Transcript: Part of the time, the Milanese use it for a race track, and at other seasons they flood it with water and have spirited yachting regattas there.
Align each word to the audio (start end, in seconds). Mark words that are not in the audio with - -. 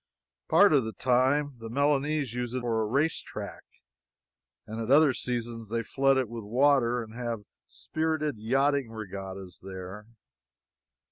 Part 0.47 0.73
of 0.73 0.83
the 0.83 0.93
time, 0.93 1.57
the 1.59 1.69
Milanese 1.69 2.33
use 2.33 2.55
it 2.55 2.61
for 2.61 2.81
a 2.81 2.87
race 2.87 3.19
track, 3.19 3.61
and 4.65 4.81
at 4.81 4.89
other 4.89 5.13
seasons 5.13 5.69
they 5.69 5.83
flood 5.83 6.17
it 6.17 6.27
with 6.27 6.43
water 6.43 7.03
and 7.03 7.13
have 7.13 7.45
spirited 7.67 8.39
yachting 8.39 8.89
regattas 8.89 9.59
there. 9.61 10.07